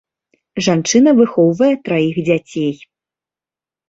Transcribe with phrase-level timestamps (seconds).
[0.67, 2.73] Жанчына выхоўвае траіх дзяцей.